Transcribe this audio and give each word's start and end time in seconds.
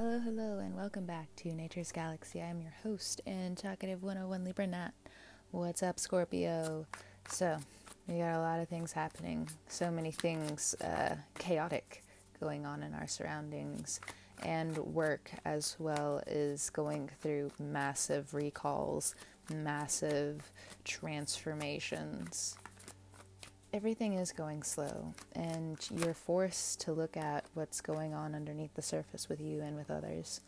Hello, 0.00 0.20
hello, 0.20 0.58
and 0.60 0.76
welcome 0.76 1.06
back 1.06 1.26
to 1.34 1.52
Nature's 1.52 1.90
Galaxy. 1.90 2.40
I 2.40 2.46
am 2.46 2.60
your 2.60 2.72
host 2.84 3.20
and 3.26 3.58
talkative 3.58 4.04
101 4.04 4.44
Libra 4.44 4.68
Nat. 4.68 4.92
What's 5.50 5.82
up, 5.82 5.98
Scorpio? 5.98 6.86
So, 7.28 7.58
we 8.06 8.18
got 8.18 8.36
a 8.36 8.38
lot 8.38 8.60
of 8.60 8.68
things 8.68 8.92
happening, 8.92 9.48
so 9.66 9.90
many 9.90 10.12
things 10.12 10.76
uh, 10.82 11.16
chaotic 11.40 12.04
going 12.38 12.64
on 12.64 12.84
in 12.84 12.94
our 12.94 13.08
surroundings, 13.08 13.98
and 14.44 14.78
work 14.78 15.32
as 15.44 15.74
well 15.80 16.22
is 16.28 16.70
going 16.70 17.10
through 17.20 17.50
massive 17.58 18.34
recalls, 18.34 19.16
massive 19.52 20.52
transformations 20.84 22.56
everything 23.72 24.14
is 24.14 24.32
going 24.32 24.62
slow, 24.62 25.14
and 25.34 25.76
you're 25.90 26.14
forced 26.14 26.80
to 26.80 26.92
look 26.92 27.16
at 27.16 27.44
what's 27.54 27.80
going 27.80 28.14
on 28.14 28.34
underneath 28.34 28.74
the 28.74 28.82
surface 28.82 29.28
with 29.28 29.40
you 29.40 29.60
and 29.60 29.76
with 29.76 29.90
others. 29.90 30.40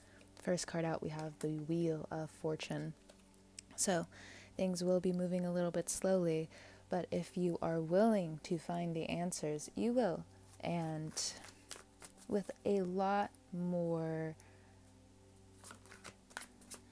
First 0.42 0.66
card 0.66 0.84
out, 0.84 1.02
we 1.02 1.10
have 1.10 1.38
the 1.40 1.58
Wheel 1.68 2.06
of 2.10 2.30
Fortune. 2.30 2.94
So, 3.76 4.06
things 4.56 4.82
will 4.82 5.00
be 5.00 5.12
moving 5.12 5.44
a 5.44 5.52
little 5.52 5.70
bit 5.70 5.90
slowly, 5.90 6.48
but 6.88 7.06
if 7.10 7.36
you 7.36 7.58
are 7.60 7.80
willing 7.80 8.40
to 8.44 8.58
find 8.58 8.94
the 8.94 9.08
answers, 9.08 9.70
you 9.74 9.92
will. 9.92 10.24
And 10.60 11.12
with 12.28 12.50
a 12.64 12.82
lot 12.82 13.30
more. 13.52 14.34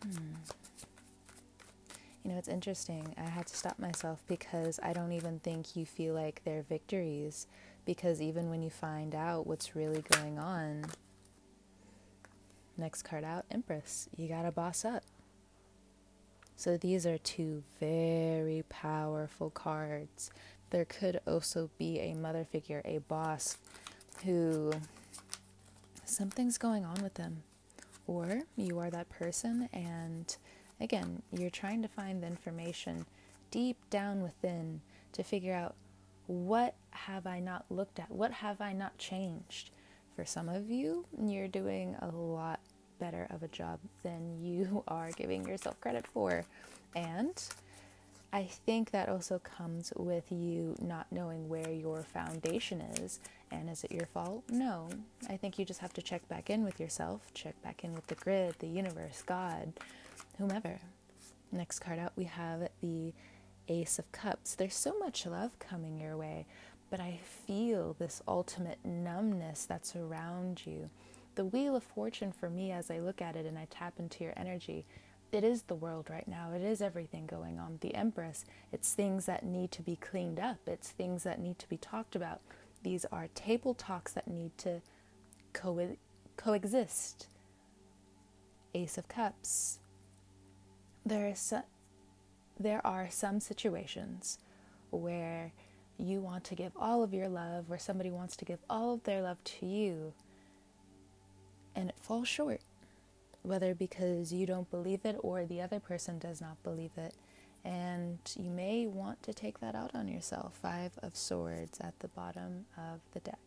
Hmm 0.02 0.34
you 2.22 2.30
know, 2.30 2.38
it's 2.38 2.48
interesting. 2.48 3.14
I 3.16 3.28
had 3.28 3.46
to 3.46 3.56
stop 3.56 3.78
myself 3.78 4.22
because 4.27 4.78
I 4.82 4.92
don't 4.92 5.12
even 5.12 5.38
think 5.38 5.77
you 5.77 5.86
feel 5.86 6.14
like 6.14 6.42
they're 6.44 6.62
victories. 6.62 7.46
Because 7.84 8.20
even 8.20 8.50
when 8.50 8.62
you 8.62 8.70
find 8.70 9.14
out 9.14 9.46
what's 9.46 9.74
really 9.74 10.02
going 10.12 10.38
on, 10.38 10.84
next 12.77 13.02
card 13.02 13.24
out, 13.24 13.46
Empress, 13.50 14.08
you 14.16 14.28
gotta 14.28 14.52
boss 14.52 14.84
up. 14.84 15.02
So 16.56 16.77
these 16.77 17.06
are 17.06 17.19
two 17.19 17.62
very 17.78 18.64
powerful 18.69 19.48
cards. 19.48 20.30
There 20.70 20.84
could 20.84 21.20
also 21.27 21.70
be 21.78 21.98
a 22.00 22.14
mother 22.14 22.44
figure, 22.44 22.82
a 22.84 22.98
boss, 22.98 23.56
who 24.25 24.72
something's 26.05 26.58
going 26.58 26.84
on 26.84 27.03
with 27.03 27.14
them. 27.14 27.42
Or 28.06 28.42
you 28.56 28.78
are 28.78 28.91
that 28.91 29.08
person 29.08 29.69
and 29.72 30.36
Again, 30.81 31.23
you're 31.33 31.51
trying 31.51 31.83
to 31.83 31.89
find 31.89 32.23
the 32.23 32.27
information 32.27 33.07
deep 33.51 33.79
down 33.91 34.23
within 34.23 34.81
to 35.12 35.23
figure 35.23 35.55
out 35.55 35.75
what 36.27 36.75
have 36.91 37.27
I 37.27 37.41
not 37.41 37.65
looked 37.71 37.98
at? 37.98 38.11
What 38.11 38.33
have 38.33 38.61
I 38.61 38.73
not 38.73 38.99
changed? 38.99 39.71
For 40.15 40.25
some 40.25 40.49
of 40.49 40.71
you, 40.71 41.06
you're 41.21 41.49
doing 41.49 41.97
a 42.01 42.09
lot 42.09 42.61
better 42.99 43.27
of 43.31 43.43
a 43.43 43.49
job 43.49 43.79
than 44.03 44.43
you 44.43 44.84
are 44.89 45.11
giving 45.12 45.47
yourself 45.47 45.81
credit 45.81 46.06
for. 46.06 46.45
And 46.95 47.43
I 48.33 48.45
think 48.45 48.91
that 48.91 49.09
also 49.09 49.39
comes 49.39 49.93
with 49.97 50.31
you 50.31 50.77
not 50.81 51.06
knowing 51.11 51.49
where 51.49 51.71
your 51.71 52.03
foundation 52.03 52.81
is. 52.81 53.21
And 53.51 53.71
is 53.71 53.84
it 53.84 53.93
your 53.93 54.06
fault? 54.06 54.45
No. 54.51 54.91
I 55.31 55.39
think 55.39 55.59
you 55.59 55.65
just 55.65 55.81
have 55.81 55.95
to 55.95 56.03
check 56.03 56.29
back 56.29 56.51
in 56.51 56.65
with 56.65 56.79
yourself, 56.79 57.23
check 57.33 57.61
back 57.62 57.84
in 57.84 57.95
with 57.95 58.06
the 58.09 58.15
grid, 58.17 58.56
the 58.59 58.67
universe, 58.67 59.23
God, 59.25 59.73
whomever. 60.39 60.78
Next 61.53 61.81
card 61.81 61.98
out, 61.98 62.12
we 62.17 62.25
have 62.25 62.69
the 62.81 63.12
Ace 63.69 63.98
of 63.98 64.11
Cups. 64.12 64.55
There's 64.55 64.75
so 64.77 64.98
much 64.98 65.27
love 65.27 65.58
coming 65.58 65.98
your 65.98 66.17
way, 66.17 66.47
but 66.91 67.00
I 67.00 67.20
feel 67.22 67.97
this 67.98 68.22
ultimate 68.27 68.78
numbness 68.84 69.66
that's 69.66 69.97
around 69.97 70.66
you. 70.66 70.91
The 71.34 71.44
Wheel 71.44 71.77
of 71.77 71.84
Fortune, 71.84 72.33
for 72.33 72.50
me, 72.50 72.72
as 72.72 72.91
I 72.91 72.98
look 72.98 73.20
at 73.20 73.36
it 73.36 73.47
and 73.47 73.59
I 73.59 73.66
tap 73.70 73.94
into 73.98 74.25
your 74.25 74.33
energy, 74.36 74.84
it 75.31 75.44
is 75.44 75.62
the 75.62 75.75
world 75.75 76.09
right 76.09 76.27
now. 76.27 76.53
It 76.55 76.62
is 76.62 76.81
everything 76.81 77.27
going 77.27 77.59
on. 77.59 77.78
The 77.81 77.94
Empress, 77.94 78.44
it's 78.72 78.94
things 78.94 79.27
that 79.27 79.44
need 79.44 79.70
to 79.72 79.83
be 79.83 79.97
cleaned 79.97 80.41
up, 80.41 80.59
it's 80.66 80.91
things 80.91 81.25
that 81.25 81.41
need 81.41 81.59
to 81.59 81.69
be 81.69 81.76
talked 81.76 82.16
about. 82.16 82.41
These 82.82 83.05
are 83.12 83.28
table 83.34 83.75
talks 83.75 84.12
that 84.12 84.28
need 84.28 84.56
to 84.59 84.81
co- 85.53 85.97
coexist. 86.37 87.28
Ace 88.75 88.99
of 88.99 89.09
Cups, 89.09 89.81
there 91.08 91.26
is 91.26 91.52
there 92.60 92.84
are 92.86 93.08
some 93.10 93.41
situations 93.41 94.38
where 94.91 95.52
you 95.96 96.20
want 96.20 96.44
to 96.44 96.54
give 96.54 96.72
all 96.76 97.02
of 97.02 97.12
your 97.12 97.28
love, 97.28 97.69
where 97.69 97.78
somebody 97.78 98.10
wants 98.10 98.36
to 98.36 98.44
give 98.44 98.58
all 98.69 98.94
of 98.94 99.04
their 99.04 99.22
love 99.22 99.42
to 99.44 99.66
you, 99.66 100.12
and 101.74 101.88
it 101.88 101.96
falls 102.00 102.28
short, 102.28 102.60
whether 103.42 103.74
because 103.74 104.32
you 104.32 104.46
don't 104.46 104.70
believe 104.70 105.04
it 105.04 105.16
or 105.20 105.44
the 105.44 105.60
other 105.60 105.80
person 105.80 106.19
does 106.19 106.41
not 106.41 106.62
believe 106.62 106.92
it. 106.96 107.14
And 107.64 108.19
you 108.36 108.50
may 108.50 108.86
want 108.86 109.22
to 109.25 109.34
take 109.34 109.60
that 109.60 109.75
out 109.75 109.90
on 109.94 110.08
yourself. 110.08 110.58
Five 110.62 110.92
of 111.02 111.16
Swords 111.16 111.78
at 111.80 111.98
the 111.98 112.08
bottom 112.08 112.66
of 112.76 113.00
the 113.12 113.20
deck. 113.20 113.38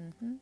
Mm-hmm 0.00 0.36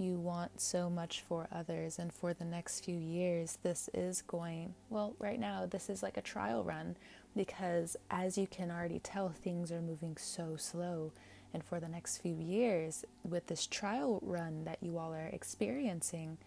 you 0.00 0.14
want 0.14 0.60
so 0.60 0.88
much 0.88 1.20
for 1.20 1.46
others 1.52 1.98
and 1.98 2.12
for 2.12 2.32
the 2.32 2.44
next 2.44 2.84
few 2.84 2.96
years 2.96 3.58
this 3.62 3.88
is 3.92 4.22
going 4.22 4.74
well 4.88 5.14
right 5.18 5.38
now 5.38 5.66
this 5.66 5.90
is 5.90 6.02
like 6.02 6.16
a 6.16 6.22
trial 6.22 6.64
run 6.64 6.96
because 7.36 7.96
as 8.10 8.36
you 8.36 8.46
can 8.46 8.70
already 8.70 8.98
tell 8.98 9.28
things 9.28 9.70
are 9.70 9.80
moving 9.80 10.16
so 10.16 10.56
slow. 10.56 11.12
And 11.52 11.64
for 11.64 11.80
the 11.80 11.88
next 11.88 12.18
few 12.18 12.34
years 12.34 13.04
with 13.24 13.48
this 13.48 13.66
trial 13.66 14.20
run 14.22 14.64
that 14.64 14.78
you 14.80 14.98
all 14.98 15.12
are 15.12 15.30
experiencing 15.32 16.38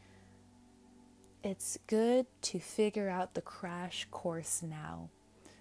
it's 1.44 1.78
good 1.88 2.26
to 2.42 2.60
figure 2.60 3.10
out 3.10 3.34
the 3.34 3.42
crash 3.42 4.08
course 4.12 4.64
now. 4.64 5.10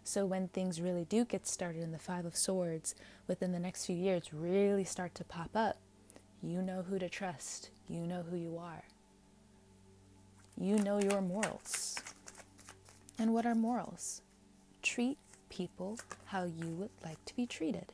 So 0.05 0.25
when 0.25 0.47
things 0.47 0.81
really 0.81 1.05
do 1.05 1.25
get 1.25 1.45
started 1.45 1.83
in 1.83 1.91
the 1.91 1.99
5 1.99 2.25
of 2.25 2.37
swords 2.37 2.95
within 3.27 3.51
the 3.51 3.59
next 3.59 3.87
few 3.87 3.97
years 3.97 4.33
really 4.33 4.85
start 4.85 5.15
to 5.17 5.25
pop 5.25 5.51
up 5.57 5.79
you 6.43 6.61
know 6.61 6.83
who 6.83 6.99
to 6.99 7.09
trust. 7.09 7.71
You 7.89 8.07
know 8.07 8.23
who 8.29 8.37
you 8.37 8.59
are. 8.59 8.83
You 10.59 10.77
know 10.79 10.99
your 10.99 11.21
morals. 11.21 11.97
And 13.19 13.33
what 13.33 13.47
are 13.47 13.55
morals? 13.55 14.23
Treat 14.83 15.19
people 15.49 15.99
how 16.27 16.45
you 16.45 16.67
would 16.75 16.91
like 17.05 17.25
to 17.27 17.37
be 17.37 17.47
treated. 17.47 17.93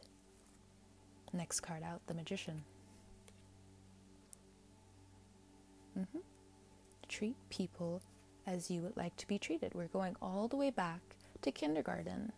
Next 1.33 1.61
card 1.61 1.83
out, 1.83 2.01
the 2.07 2.15
magician. 2.15 2.65
Mm-hmm. 5.99 6.19
Treat 7.09 7.37
people 7.51 8.01
as 8.47 8.71
you 8.71 8.81
would 8.81 8.97
like 8.97 9.17
to 9.17 9.27
be 9.27 9.39
treated. 9.39 9.75
We're 9.75 9.89
going 9.89 10.17
all 10.23 10.49
the 10.49 10.57
way 10.57 10.71
back 10.71 11.01
to 11.43 11.51
kindergarten. 11.51 12.33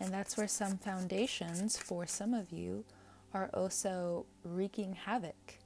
And 0.00 0.12
that's 0.12 0.36
where 0.36 0.48
some 0.48 0.78
foundations 0.78 1.76
for 1.76 2.06
some 2.06 2.34
of 2.34 2.52
you 2.52 2.84
are 3.34 3.50
also 3.52 4.26
wreaking 4.44 4.94
havoc. 4.94 5.58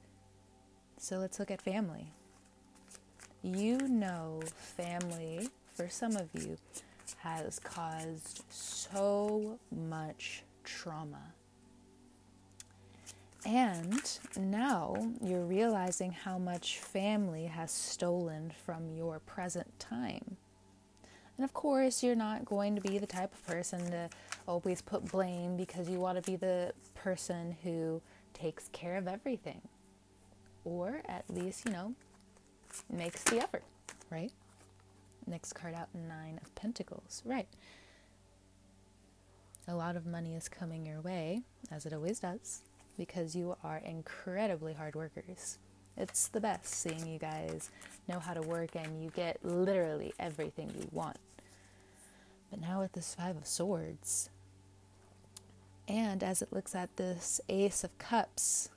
So 0.97 1.17
let's 1.17 1.39
look 1.39 1.51
at 1.51 1.61
family. 1.61 2.11
You 3.43 3.77
know, 3.77 4.41
family, 4.55 5.49
for 5.75 5.89
some 5.89 6.15
of 6.15 6.29
you, 6.33 6.57
has 7.17 7.59
caused 7.59 8.43
so 8.49 9.59
much 9.71 10.43
trauma. 10.63 11.33
And 13.45 14.01
now 14.37 14.95
you're 15.21 15.43
realizing 15.45 16.13
how 16.13 16.37
much 16.37 16.79
family 16.79 17.45
has 17.45 17.71
stolen 17.71 18.53
from 18.65 18.89
your 18.95 19.19
present 19.19 19.77
time. 19.79 20.37
And 21.43 21.49
of 21.49 21.53
course, 21.53 22.01
you're 22.01 22.15
not 22.15 22.45
going 22.45 22.73
to 22.73 22.81
be 22.81 22.99
the 22.99 23.05
type 23.05 23.33
of 23.33 23.45
person 23.45 23.91
to 23.91 24.09
always 24.47 24.81
put 24.81 25.11
blame 25.11 25.57
because 25.57 25.89
you 25.89 25.99
want 25.99 26.15
to 26.15 26.31
be 26.31 26.37
the 26.37 26.71
person 26.95 27.57
who 27.65 28.01
takes 28.33 28.69
care 28.69 28.95
of 28.95 29.09
everything. 29.09 29.59
Or 30.63 31.01
at 31.05 31.25
least, 31.29 31.65
you 31.65 31.73
know, 31.73 31.95
makes 32.89 33.25
the 33.25 33.39
effort, 33.39 33.65
right? 34.09 34.31
Next 35.27 35.51
card 35.51 35.73
out, 35.73 35.89
Nine 35.93 36.39
of 36.41 36.55
Pentacles. 36.55 37.21
Right. 37.25 37.49
A 39.67 39.75
lot 39.75 39.97
of 39.97 40.05
money 40.05 40.35
is 40.35 40.47
coming 40.47 40.85
your 40.85 41.01
way, 41.01 41.41
as 41.69 41.85
it 41.85 41.91
always 41.91 42.21
does, 42.21 42.61
because 42.97 43.35
you 43.35 43.57
are 43.65 43.81
incredibly 43.83 44.75
hard 44.75 44.95
workers. 44.95 45.57
It's 45.97 46.29
the 46.29 46.39
best 46.39 46.67
seeing 46.67 47.05
you 47.05 47.19
guys 47.19 47.69
know 48.07 48.19
how 48.19 48.33
to 48.33 48.41
work 48.41 48.77
and 48.77 49.03
you 49.03 49.09
get 49.09 49.43
literally 49.43 50.13
everything 50.17 50.71
you 50.79 50.87
want. 50.93 51.17
But 52.53 52.61
now 52.61 52.81
with 52.81 52.91
this 52.91 53.15
Five 53.15 53.35
of 53.35 53.47
Swords, 53.47 54.29
and 55.87 56.21
as 56.21 56.43
it 56.43 56.53
looks 56.53 56.75
at 56.75 56.95
this 56.97 57.41
Ace 57.49 57.83
of 57.83 57.97
Cups, 57.97 58.69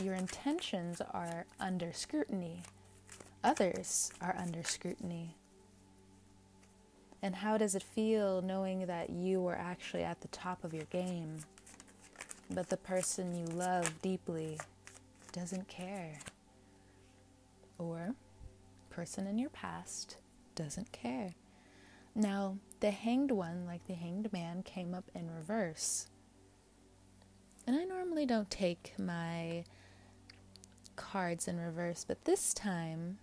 your 0.00 0.14
intentions 0.14 1.02
are 1.12 1.44
under 1.58 1.92
scrutiny. 1.92 2.62
Others 3.42 4.12
are 4.20 4.36
under 4.38 4.62
scrutiny. 4.62 5.34
And 7.20 7.34
how 7.34 7.58
does 7.58 7.74
it 7.74 7.82
feel 7.82 8.42
knowing 8.42 8.86
that 8.86 9.10
you 9.10 9.40
were 9.40 9.56
actually 9.56 10.04
at 10.04 10.20
the 10.20 10.28
top 10.28 10.62
of 10.62 10.72
your 10.72 10.84
game? 10.84 11.40
but 12.48 12.68
the 12.68 12.76
person 12.76 13.34
you 13.34 13.46
love 13.46 14.00
deeply 14.02 14.56
doesn't 15.32 15.66
care. 15.66 16.20
Or 17.76 18.14
person 18.88 19.26
in 19.26 19.36
your 19.36 19.50
past 19.50 20.18
doesn't 20.54 20.92
care. 20.92 21.34
Now, 22.18 22.56
the 22.80 22.90
hanged 22.90 23.30
one, 23.30 23.66
like 23.66 23.86
the 23.86 23.92
hanged 23.92 24.32
man, 24.32 24.62
came 24.62 24.94
up 24.94 25.04
in 25.14 25.30
reverse. 25.30 26.06
And 27.66 27.76
I 27.76 27.84
normally 27.84 28.24
don't 28.24 28.50
take 28.50 28.94
my 28.98 29.64
cards 30.96 31.46
in 31.46 31.60
reverse, 31.60 32.06
but 32.08 32.24
this 32.24 32.54
time, 32.54 33.18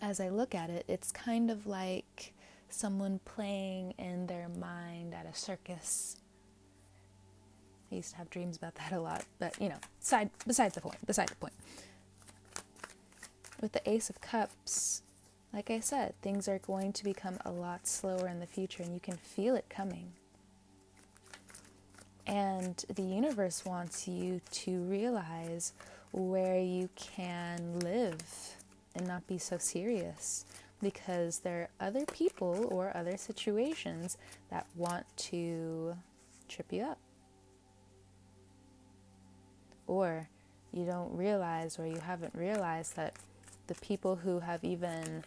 as 0.00 0.18
I 0.18 0.30
look 0.30 0.54
at 0.54 0.70
it, 0.70 0.86
it's 0.88 1.12
kind 1.12 1.50
of 1.50 1.66
like 1.66 2.32
someone 2.70 3.20
playing 3.26 3.92
in 3.98 4.28
their 4.28 4.48
mind 4.48 5.12
at 5.12 5.26
a 5.26 5.34
circus. 5.34 6.16
I 7.92 7.96
used 7.96 8.12
to 8.12 8.16
have 8.16 8.30
dreams 8.30 8.56
about 8.56 8.76
that 8.76 8.92
a 8.92 9.00
lot, 9.00 9.26
but 9.38 9.60
you 9.60 9.68
know, 9.68 9.78
side 10.00 10.30
besides 10.46 10.74
the 10.74 10.80
point, 10.80 11.04
beside 11.06 11.28
the 11.28 11.34
point. 11.36 11.52
With 13.60 13.72
the 13.72 13.88
Ace 13.88 14.08
of 14.08 14.22
Cups, 14.22 15.02
like 15.54 15.70
I 15.70 15.78
said, 15.78 16.14
things 16.20 16.48
are 16.48 16.58
going 16.58 16.92
to 16.94 17.04
become 17.04 17.38
a 17.44 17.52
lot 17.52 17.86
slower 17.86 18.26
in 18.26 18.40
the 18.40 18.46
future 18.46 18.82
and 18.82 18.92
you 18.92 18.98
can 18.98 19.16
feel 19.16 19.54
it 19.54 19.66
coming. 19.70 20.12
And 22.26 22.84
the 22.92 23.02
universe 23.02 23.64
wants 23.64 24.08
you 24.08 24.40
to 24.50 24.80
realize 24.80 25.72
where 26.10 26.58
you 26.58 26.88
can 26.96 27.78
live 27.78 28.16
and 28.96 29.06
not 29.06 29.28
be 29.28 29.38
so 29.38 29.56
serious 29.58 30.44
because 30.82 31.38
there 31.40 31.60
are 31.80 31.86
other 31.86 32.04
people 32.06 32.66
or 32.72 32.94
other 32.96 33.16
situations 33.16 34.18
that 34.50 34.66
want 34.74 35.06
to 35.16 35.96
trip 36.48 36.66
you 36.72 36.82
up. 36.82 36.98
Or 39.86 40.28
you 40.72 40.84
don't 40.84 41.16
realize 41.16 41.78
or 41.78 41.86
you 41.86 42.00
haven't 42.00 42.34
realized 42.34 42.96
that 42.96 43.14
the 43.68 43.74
people 43.76 44.16
who 44.16 44.40
have 44.40 44.64
even 44.64 45.24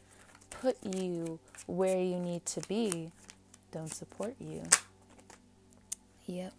put 0.62 0.78
you 0.84 1.40
where 1.66 2.02
you 2.02 2.20
need 2.20 2.46
to 2.46 2.62
be 2.68 3.12
don't 3.72 3.94
support 3.94 4.36
you. 4.40 4.64
Yep. 6.26 6.54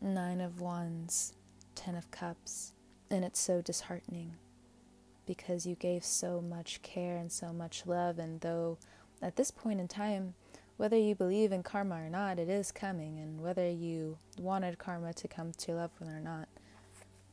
Nine 0.00 0.40
of 0.40 0.60
Wands, 0.60 1.32
Ten 1.74 1.94
of 1.94 2.10
Cups, 2.10 2.72
and 3.10 3.24
it's 3.24 3.40
so 3.40 3.60
disheartening 3.60 4.34
because 5.26 5.66
you 5.66 5.74
gave 5.74 6.04
so 6.04 6.40
much 6.40 6.82
care 6.82 7.16
and 7.16 7.32
so 7.32 7.52
much 7.52 7.86
love, 7.86 8.18
and 8.18 8.40
though 8.40 8.78
at 9.22 9.36
this 9.36 9.50
point 9.50 9.80
in 9.80 9.88
time, 9.88 10.34
whether 10.76 10.96
you 10.96 11.14
believe 11.14 11.52
in 11.52 11.62
karma 11.62 11.96
or 11.96 12.10
not, 12.10 12.38
it 12.38 12.48
is 12.48 12.70
coming, 12.70 13.18
and 13.18 13.40
whether 13.40 13.68
you 13.70 14.18
wanted 14.38 14.78
karma 14.78 15.14
to 15.14 15.28
come 15.28 15.52
to 15.52 15.72
your 15.72 15.80
loved 15.80 16.00
one 16.00 16.10
or 16.14 16.20
not, 16.20 16.48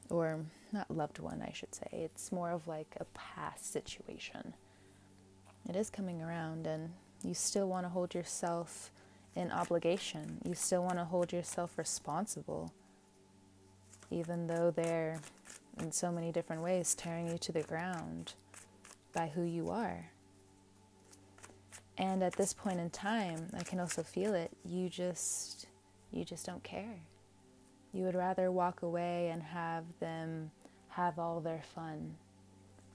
or 0.10 0.40
not 0.72 0.90
loved 0.90 1.20
one, 1.20 1.44
I 1.46 1.52
should 1.52 1.76
say, 1.76 1.88
it's 1.92 2.32
more 2.32 2.52
of 2.52 2.68
like 2.68 2.96
a 3.00 3.06
past 3.14 3.72
situation. 3.72 4.54
It 5.70 5.76
is 5.76 5.90
coming 5.90 6.22
around, 6.22 6.68
and 6.68 6.92
you 7.24 7.34
still 7.34 7.68
want 7.68 7.86
to 7.86 7.90
hold 7.90 8.14
yourself 8.14 8.92
in 9.36 9.52
obligation. 9.52 10.40
You 10.44 10.54
still 10.54 10.84
want 10.84 10.98
to 10.98 11.06
hold 11.06 11.32
yourself 11.32 11.78
responsible, 11.78 12.74
even 14.10 14.48
though 14.48 14.72
they're 14.72 15.20
in 15.80 15.92
so 15.92 16.12
many 16.12 16.32
different 16.32 16.62
ways 16.62 16.94
tearing 16.96 17.28
you 17.28 17.38
to 17.38 17.52
the 17.52 17.64
ground 17.64 18.34
by 19.14 19.28
who 19.28 19.44
you 19.44 19.70
are. 19.70 20.12
And 21.98 22.24
at 22.24 22.34
this 22.34 22.54
point 22.54 22.80
in 22.80 22.90
time, 22.90 23.48
I 23.58 23.64
can 23.64 23.80
also 23.80 24.04
feel 24.04 24.34
it. 24.34 24.52
You 24.66 24.90
just 24.90 25.68
you 26.12 26.26
just 26.26 26.46
don't 26.46 26.64
care. 26.64 27.00
You 27.94 28.04
would 28.04 28.16
rather 28.16 28.52
walk 28.52 28.82
away 28.82 29.30
and 29.30 29.42
have 29.44 29.86
them 30.00 30.52
have 30.90 31.20
all 31.20 31.40
their 31.40 31.62
fun 31.74 32.16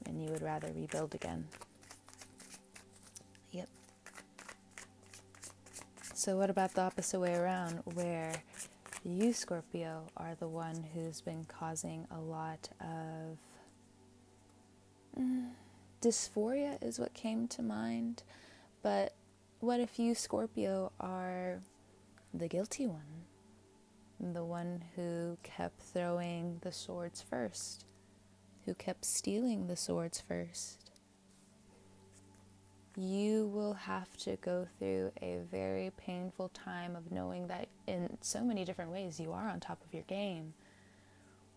and 0.07 0.23
you 0.23 0.29
would 0.31 0.43
rather 0.43 0.71
rebuild 0.75 1.15
again. 1.15 1.47
So, 6.27 6.37
what 6.37 6.51
about 6.51 6.75
the 6.75 6.81
opposite 6.81 7.21
way 7.21 7.37
around, 7.37 7.83
where 7.95 8.33
you, 9.05 9.33
Scorpio, 9.33 10.09
are 10.17 10.35
the 10.35 10.49
one 10.49 10.85
who's 10.93 11.21
been 11.21 11.45
causing 11.45 12.05
a 12.11 12.19
lot 12.19 12.69
of 12.81 13.39
mm, 15.17 15.51
dysphoria, 16.03 16.83
is 16.83 16.99
what 16.99 17.15
came 17.15 17.47
to 17.47 17.63
mind. 17.63 18.25
But 18.83 19.15
what 19.61 19.79
if 19.79 20.01
you, 20.01 20.17
Scorpio, 20.17 20.91
are 20.99 21.61
the 22.35 22.49
guilty 22.49 22.89
one? 22.89 23.23
The 24.19 24.43
one 24.43 24.83
who 24.97 25.39
kept 25.45 25.81
throwing 25.81 26.59
the 26.63 26.73
swords 26.73 27.23
first, 27.23 27.85
who 28.65 28.75
kept 28.75 29.05
stealing 29.05 29.69
the 29.69 29.77
swords 29.77 30.21
first 30.27 30.86
you 32.97 33.47
will 33.49 33.75
have 33.75 34.17
to 34.17 34.37
go 34.37 34.67
through 34.79 35.13
a 35.21 35.41
very 35.51 35.93
painful 35.99 36.49
time 36.49 36.97
of 36.97 37.13
knowing 37.13 37.47
that 37.49 37.69
in 37.87 38.17
so 38.23 38.43
many 38.43 38.65
different 38.65 38.91
ways 38.91 39.21
you 39.21 39.33
are 39.33 39.49
on 39.49 39.61
top 39.61 39.83
of 39.85 39.93
your 39.93 40.05
game. 40.05 40.55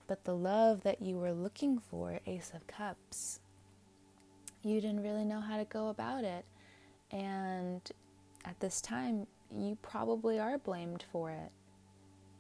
But 0.08 0.26
the 0.26 0.36
love 0.36 0.84
that 0.84 1.02
you 1.02 1.18
were 1.18 1.32
looking 1.32 1.80
for, 1.80 2.20
Ace 2.26 2.52
of 2.54 2.68
Cups, 2.68 3.40
you 4.64 4.82
didn't 4.82 5.04
really 5.04 5.24
know 5.24 5.40
how 5.40 5.58
to 5.58 5.66
go 5.66 5.88
about 5.88 6.24
it. 6.24 6.44
And 7.12 7.82
at 8.44 8.60
this 8.60 8.82
time, 8.82 9.26
you 9.56 9.78
probably 9.82 10.40
are 10.40 10.58
blamed 10.58 11.06
for 11.12 11.32
it 11.32 11.52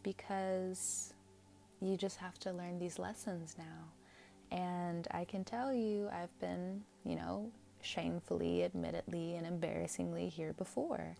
because 0.04 1.13
you 1.81 1.96
just 1.96 2.18
have 2.18 2.38
to 2.40 2.51
learn 2.51 2.80
these 2.80 3.00
lessons 3.00 3.56
now. 3.57 4.56
And 4.56 5.07
I 5.12 5.24
can 5.24 5.44
tell 5.44 5.74
you, 5.74 6.10
I've 6.12 6.38
been, 6.40 6.81
you 7.06 7.16
know, 7.16 7.51
shamefully, 7.81 8.63
admittedly, 8.63 9.35
and 9.35 9.45
embarrassingly 9.45 10.29
here 10.29 10.53
before. 10.53 11.15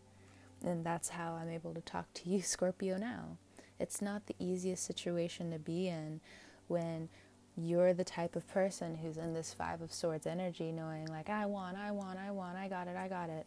And 0.64 0.86
that's 0.86 1.10
how 1.10 1.34
I'm 1.34 1.50
able 1.50 1.74
to 1.74 1.82
talk 1.82 2.14
to 2.16 2.30
you, 2.30 2.42
Scorpio, 2.44 2.98
now. 2.98 3.38
It's 3.80 4.02
not 4.02 4.28
the 4.28 4.36
easiest 4.40 4.84
situation 4.84 5.52
to 5.52 5.60
be 5.60 5.88
in 5.88 6.20
when 6.68 7.10
you're 7.56 7.94
the 7.94 8.04
type 8.04 8.36
of 8.36 8.48
person 8.48 8.96
who's 8.96 9.18
in 9.18 9.34
this 9.34 9.54
Five 9.54 9.82
of 9.82 9.94
Swords 9.94 10.28
energy, 10.28 10.72
knowing, 10.72 11.08
like, 11.08 11.30
I 11.30 11.46
want, 11.46 11.78
I 11.78 11.92
want, 11.92 12.20
I 12.20 12.32
want, 12.32 12.58
I 12.58 12.68
got 12.68 12.88
it, 12.88 12.96
I 12.96 13.08
got 13.08 13.30
it. 13.30 13.46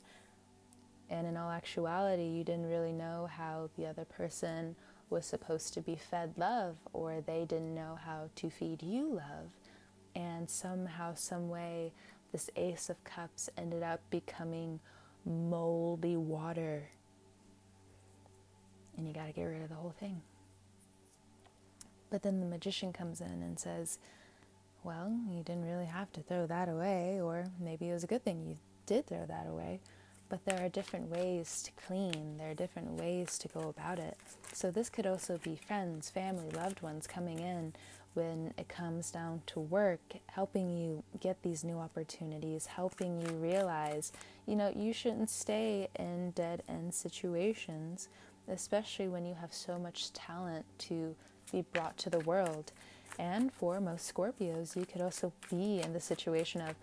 And 1.11 1.27
in 1.27 1.37
all 1.37 1.51
actuality, 1.51 2.25
you 2.25 2.45
didn't 2.45 2.69
really 2.69 2.93
know 2.93 3.29
how 3.31 3.71
the 3.77 3.87
other 3.87 4.05
person 4.05 4.77
was 5.11 5.27
supposed 5.27 5.75
to 5.75 5.81
be 5.81 5.95
fed 5.95 6.33
love, 6.37 6.77
or 6.93 7.21
they 7.21 7.45
didn't 7.45 7.75
know 7.75 7.99
how 8.03 8.31
to 8.37 8.51
feed 8.51 8.83
you 8.83 9.15
love. 9.15 9.51
And 10.15 10.49
somehow, 10.49 11.15
some 11.15 11.49
way, 11.49 11.93
this 12.33 12.51
Ace 12.57 12.89
of 12.89 13.03
Cups 13.05 13.51
ended 13.57 13.83
up 13.83 14.01
becoming 14.11 14.81
moldy 15.25 16.17
water. 16.17 16.89
And 18.97 19.07
you 19.07 19.15
got 19.15 19.27
to 19.27 19.33
get 19.33 19.45
rid 19.45 19.63
of 19.63 19.69
the 19.69 19.75
whole 19.75 19.95
thing. 19.99 20.23
But 22.11 22.23
then 22.23 22.41
the 22.41 22.47
magician 22.47 22.93
comes 22.93 23.21
in 23.21 23.43
and 23.43 23.59
says, 23.59 23.99
Well, 24.83 25.19
you 25.31 25.43
didn't 25.43 25.65
really 25.65 25.87
have 25.87 26.13
to 26.13 26.21
throw 26.21 26.47
that 26.47 26.69
away, 26.69 27.21
or 27.21 27.47
maybe 27.61 27.89
it 27.89 27.95
was 27.95 28.05
a 28.05 28.09
good 28.09 28.25
thing 28.25 28.45
you 28.45 28.57
did 28.87 29.07
throw 29.07 29.25
that 29.27 29.47
away. 29.49 29.81
But 30.29 30.45
there 30.45 30.65
are 30.65 30.69
different 30.69 31.11
ways 31.11 31.63
to 31.63 31.87
clean, 31.87 32.37
there 32.39 32.51
are 32.51 32.55
different 32.55 32.93
ways 32.93 33.37
to 33.39 33.49
go 33.49 33.69
about 33.69 33.99
it. 33.99 34.17
So 34.53 34.71
this 34.71 34.89
could 34.89 35.07
also 35.07 35.39
be 35.43 35.57
friends, 35.57 36.11
family, 36.11 36.51
loved 36.51 36.81
ones 36.81 37.07
coming 37.07 37.39
in 37.39 37.75
when 38.15 38.53
it 38.59 38.69
comes 38.69 39.11
down 39.11 39.43
to 39.47 39.61
work, 39.61 40.01
helping 40.27 40.71
you 40.71 41.03
get 41.21 41.43
these 41.43 41.65
new 41.65 41.79
opportunities, 41.79 42.67
helping 42.67 43.21
you 43.21 43.29
realize, 43.37 44.13
you 44.47 44.57
know, 44.57 44.73
you 44.75 44.93
shouldn't 44.93 45.31
stay 45.31 45.89
in 45.99 46.31
dead 46.33 46.63
end 46.69 46.93
situations, 46.95 48.09
especially 48.49 49.09
when 49.09 49.25
you 49.25 49.35
have 49.35 49.53
so 49.53 49.79
much 49.79 50.13
talent 50.13 50.65
to 50.79 51.15
be 51.51 51.63
brought 51.73 51.97
to 51.99 52.11
the 52.11 52.21
world. 52.21 52.73
And 53.19 53.53
for 53.53 53.81
most 53.81 54.13
Scorpios, 54.13 54.77
you 54.77 54.87
could 54.87 55.03
also 55.03 55.33
be 55.51 55.81
in 55.81 55.93
the 55.93 56.01
situation 56.01 56.61
of, 56.61 56.75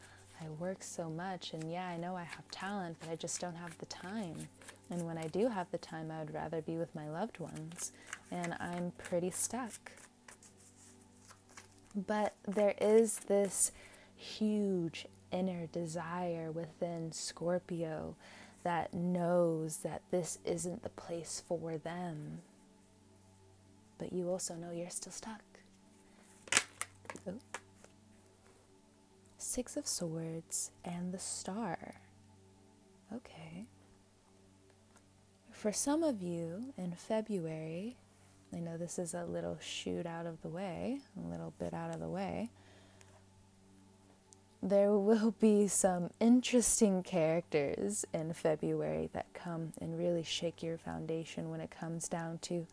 I 0.41 0.47
work 0.57 0.83
so 0.83 1.09
much, 1.09 1.53
and 1.53 1.69
yeah, 1.69 1.87
I 1.87 1.97
know 1.97 2.15
I 2.15 2.23
have 2.23 2.49
talent, 2.49 2.97
but 3.01 3.09
I 3.09 3.15
just 3.15 3.41
don't 3.41 3.55
have 3.55 3.77
the 3.77 3.85
time. 3.87 4.47
And 4.89 5.05
when 5.05 5.17
I 5.17 5.27
do 5.27 5.49
have 5.49 5.69
the 5.71 5.77
time, 5.77 6.11
I 6.11 6.19
would 6.19 6.33
rather 6.33 6.61
be 6.61 6.77
with 6.77 6.95
my 6.95 7.09
loved 7.09 7.39
ones. 7.39 7.91
And 8.31 8.55
I'm 8.59 8.93
pretty 8.97 9.31
stuck. 9.31 9.91
But 12.07 12.33
there 12.47 12.75
is 12.79 13.19
this 13.27 13.71
huge 14.15 15.05
inner 15.31 15.67
desire 15.67 16.51
within 16.51 17.11
Scorpio 17.11 18.15
that 18.63 18.93
knows 18.93 19.77
that 19.77 20.01
this 20.11 20.39
isn't 20.45 20.83
the 20.83 20.89
place 20.89 21.43
for 21.47 21.77
them. 21.77 22.39
But 23.97 24.13
you 24.13 24.29
also 24.29 24.55
know 24.55 24.71
you're 24.71 24.89
still 24.89 25.11
stuck. 25.11 25.41
Oh. 27.27 27.33
Six 29.37 29.75
of 29.75 29.87
Swords 29.87 30.71
and 30.85 31.13
the 31.13 31.19
Star. 31.19 31.95
Okay. 33.13 33.65
For 35.51 35.73
some 35.73 36.03
of 36.03 36.21
you 36.21 36.73
in 36.77 36.93
February, 36.93 37.97
I 38.55 38.59
know 38.59 38.77
this 38.77 38.97
is 38.97 39.13
a 39.13 39.25
little 39.25 39.57
shoot 39.61 40.05
out 40.05 40.25
of 40.25 40.41
the 40.41 40.49
way, 40.49 41.01
a 41.17 41.27
little 41.29 41.53
bit 41.59 41.73
out 41.73 41.93
of 41.93 41.99
the 41.99 42.09
way. 42.09 42.49
There 44.61 44.91
will 44.91 45.31
be 45.39 45.67
some 45.67 46.09
interesting 46.19 47.03
characters 47.03 48.05
in 48.13 48.33
February 48.33 49.09
that 49.13 49.33
come 49.33 49.73
and 49.79 49.97
really 49.97 50.23
shake 50.23 50.63
your 50.63 50.77
foundation 50.77 51.49
when 51.49 51.61
it 51.61 51.71
comes 51.71 52.07
down 52.07 52.39
to 52.43 52.65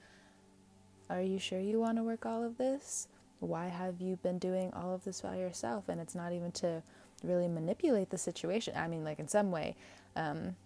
are 1.08 1.22
you 1.22 1.38
sure 1.38 1.60
you 1.60 1.78
want 1.78 1.98
to 1.98 2.02
work 2.02 2.26
all 2.26 2.42
of 2.42 2.58
this? 2.58 3.06
Why 3.38 3.68
have 3.68 4.00
you 4.00 4.16
been 4.16 4.38
doing 4.38 4.72
all 4.74 4.92
of 4.92 5.04
this 5.04 5.20
by 5.20 5.36
yourself? 5.36 5.88
And 5.88 6.00
it's 6.00 6.16
not 6.16 6.32
even 6.32 6.50
to 6.52 6.82
really 7.22 7.46
manipulate 7.46 8.10
the 8.10 8.18
situation. 8.18 8.74
I 8.76 8.88
mean, 8.88 9.04
like 9.04 9.20
in 9.20 9.28
some 9.28 9.52
way, 9.52 9.76
um, 10.16 10.56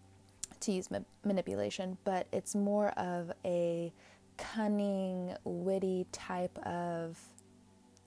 to 0.60 0.72
use 0.72 0.90
ma- 0.90 0.98
manipulation, 1.24 1.98
but 2.04 2.26
it's 2.32 2.54
more 2.54 2.88
of 2.90 3.32
a 3.44 3.92
cunning, 4.40 5.34
witty 5.44 6.06
type 6.10 6.58
of, 6.66 7.18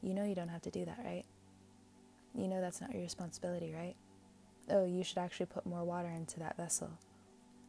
you 0.01 0.13
know, 0.13 0.25
you 0.25 0.35
don't 0.35 0.49
have 0.49 0.61
to 0.63 0.71
do 0.71 0.83
that, 0.85 0.99
right? 1.05 1.25
You 2.35 2.47
know, 2.47 2.59
that's 2.59 2.81
not 2.81 2.91
your 2.91 3.01
responsibility, 3.01 3.73
right? 3.73 3.95
Oh, 4.69 4.85
you 4.85 5.03
should 5.03 5.19
actually 5.19 5.45
put 5.45 5.65
more 5.65 5.83
water 5.83 6.09
into 6.09 6.39
that 6.39 6.57
vessel. 6.57 6.89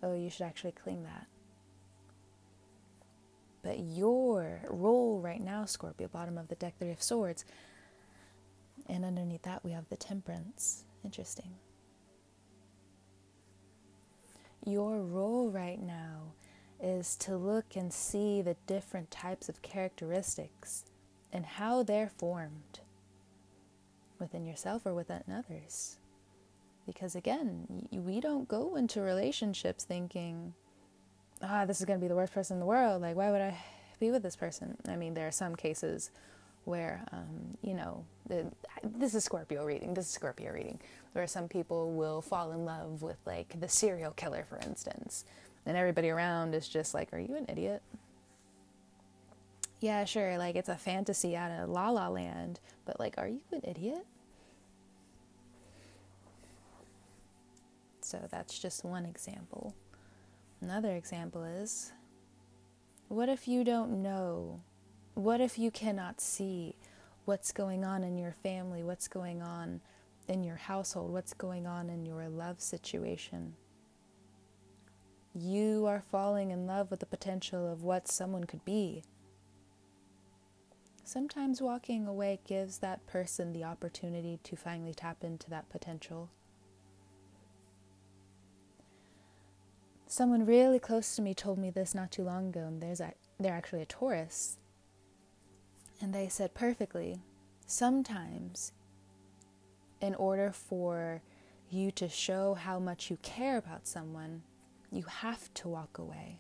Oh, 0.02 0.14
you 0.14 0.30
should 0.30 0.42
actually 0.47 0.73
clean 0.73 1.02
that. 1.04 1.26
But 3.62 3.78
your 3.80 4.61
role 4.68 5.21
right 5.21 5.40
now, 5.40 5.64
Scorpio, 5.64 6.09
bottom 6.09 6.38
of 6.38 6.49
the 6.49 6.54
deck, 6.54 6.75
Three 6.78 6.90
of 6.90 7.02
Swords, 7.02 7.44
and 8.88 9.04
underneath 9.04 9.42
that 9.42 9.64
we 9.64 9.71
have 9.73 9.88
the 9.88 9.97
Temperance. 9.97 10.85
Interesting. 11.04 11.54
Your 14.66 15.00
role 15.00 15.50
right 15.50 15.80
now 15.80 16.33
is 16.85 17.17
to 17.17 17.37
look 17.37 17.76
and 17.76 17.91
see 17.91 18.43
the 18.43 18.57
different 18.67 19.11
types 19.11 19.49
of 19.49 19.62
characteristics 19.62 20.85
and 21.33 21.47
how 21.47 21.83
they're 21.83 22.11
formed 22.11 22.81
within 24.19 24.45
yourself 24.45 24.85
or 24.85 24.95
within 24.95 25.23
others. 25.33 25.97
Because 26.87 27.17
again, 27.17 27.88
we 27.91 28.21
don't 28.21 28.47
go 28.47 28.76
into 28.76 29.00
relationships 29.00 29.85
thinking, 29.85 30.53
ah, 31.43 31.64
this 31.64 31.81
is 31.81 31.87
going 31.87 31.99
to 31.99 32.05
be 32.05 32.09
the 32.09 32.14
worst 32.14 32.35
person 32.35 32.57
in 32.57 32.61
the 32.61 32.67
world. 32.67 33.00
Like, 33.00 33.17
why 33.17 33.31
would 33.31 33.41
I 33.41 33.57
be 33.99 34.11
with 34.11 34.23
this 34.23 34.37
person? 34.37 34.76
I 34.87 34.97
mean, 34.97 35.14
there 35.14 35.26
are 35.26 35.33
some 35.33 35.57
cases 35.57 36.11
where, 36.64 37.05
um, 37.12 37.57
you 37.62 37.75
know, 37.75 38.05
the, 38.26 38.50
this 38.83 39.14
is 39.14 39.25
Scorpio 39.25 39.64
reading, 39.64 39.95
this 39.95 40.07
is 40.07 40.12
Scorpio 40.12 40.53
reading, 40.53 40.81
where 41.12 41.26
some 41.26 41.49
people 41.49 41.93
will 41.93 42.21
fall 42.21 42.53
in 42.53 42.64
love 42.64 43.03
with 43.03 43.19
like 43.26 43.59
the 43.59 43.69
serial 43.69 44.12
killer, 44.12 44.45
for 44.49 44.59
instance, 44.59 45.25
and 45.66 45.76
everybody 45.76 46.11
around 46.11 46.54
is 46.54 46.68
just 46.68 46.94
like, 46.94 47.12
are 47.12 47.18
you 47.18 47.37
an 47.37 47.47
idiot? 47.49 47.83
Yeah, 49.80 50.04
sure, 50.04 50.38
like 50.38 50.56
it's 50.56 50.68
a 50.68 50.76
fantasy 50.76 51.37
out 51.37 51.50
of 51.50 51.68
La 51.68 51.90
La 51.90 52.09
Land, 52.09 52.61
but 52.85 52.99
like, 52.99 53.14
are 53.18 53.28
you 53.28 53.40
an 53.52 53.61
idiot? 53.64 54.06
So 58.00 58.26
that's 58.30 58.59
just 58.59 58.85
one 58.85 59.06
example. 59.06 59.75
Another 60.61 60.94
example 60.94 61.44
is 61.44 61.92
what 63.09 63.28
if 63.28 63.47
you 63.49 63.64
don't 63.64 64.02
know 64.02 64.61
what 65.14 65.40
if 65.40 65.59
you 65.59 65.71
cannot 65.71 66.21
see 66.21 66.75
what's 67.25 67.52
going 67.52 67.85
on 67.85 68.02
in 68.02 68.18
your 68.18 68.33
family, 68.42 68.83
what's 68.83 69.09
going 69.09 69.40
on 69.40 69.80
in 70.28 70.42
your 70.42 70.56
household, 70.56 71.12
what's 71.12 71.33
going 71.33 71.66
on 71.66 71.88
in 71.88 72.04
your 72.04 72.28
love 72.28 72.61
situation? 72.61 73.54
You 75.35 75.87
are 75.87 76.00
falling 76.00 76.53
in 76.53 76.67
love 76.67 76.91
with 76.91 77.00
the 77.00 77.07
potential 77.07 77.71
of 77.71 77.83
what 77.83 78.07
someone 78.07 78.45
could 78.45 78.64
be. 78.64 79.03
Sometimes 81.03 81.61
walking 81.61 82.07
away 82.07 82.41
gives 82.47 82.79
that 82.79 83.07
person 83.07 83.53
the 83.53 83.64
opportunity 83.64 84.38
to 84.45 84.57
finally 84.57 84.95
tap 84.95 85.25
into 85.25 85.50
that 85.50 85.69
potential. 85.69 86.31
Someone 90.07 90.47
really 90.47 90.79
close 90.79 91.17
to 91.17 91.23
me 91.23 91.35
told 91.35 91.59
me 91.59 91.71
this 91.71 91.95
not 91.95 92.12
too 92.12 92.23
long 92.23 92.49
ago, 92.49 92.61
and 92.61 92.81
there's 92.81 93.00
a, 93.00 93.14
they're 93.38 93.53
actually 93.53 93.83
a 93.83 93.87
Taurus. 93.87 94.59
And 96.00 96.14
they 96.14 96.29
said 96.29 96.55
perfectly, 96.55 97.19
sometimes 97.67 98.73
in 100.00 100.14
order 100.14 100.53
for 100.53 101.23
you 101.71 101.91
to 101.91 102.09
show 102.09 102.55
how 102.55 102.79
much 102.79 103.11
you 103.11 103.19
care 103.23 103.57
about 103.57 103.88
someone, 103.88 104.43
you 104.95 105.03
have 105.03 105.53
to 105.55 105.69
walk 105.69 105.99
away. 105.99 106.39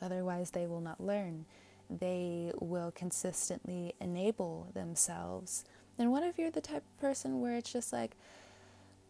Otherwise, 0.00 0.50
they 0.50 0.66
will 0.66 0.80
not 0.80 1.00
learn. 1.00 1.44
They 1.90 2.52
will 2.58 2.90
consistently 2.90 3.94
enable 4.00 4.68
themselves. 4.72 5.64
And 5.98 6.10
what 6.10 6.22
if 6.22 6.38
you're 6.38 6.50
the 6.50 6.60
type 6.60 6.84
of 6.84 7.00
person 7.00 7.40
where 7.40 7.56
it's 7.56 7.72
just 7.72 7.92
like, 7.92 8.16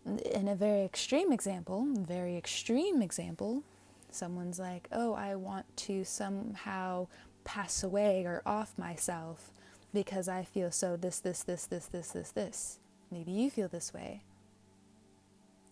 in 0.05 0.49
a 0.49 0.57
very 0.57 0.83
extreme 0.83 1.31
example, 1.31 1.87
very 1.97 2.37
extreme 2.37 3.01
example, 3.03 3.63
someone's 4.11 4.59
like, 4.59 4.89
oh, 4.91 5.15
I 5.15 5.37
want 5.37 5.67
to 5.79 6.05
somehow 6.05 7.07
pass 7.45 7.83
away 7.85 8.25
or 8.25 8.43
off 8.45 8.77
myself 8.77 9.53
because 9.93 10.29
I 10.29 10.43
feel 10.43 10.71
so 10.71 10.97
this, 10.97 11.21
this, 11.21 11.43
this, 11.43 11.67
this, 11.67 11.87
this, 11.87 12.11
this, 12.11 12.31
this. 12.33 12.79
Maybe 13.11 13.31
you 13.33 13.51
feel 13.51 13.69
this 13.69 13.93
way. 13.95 14.23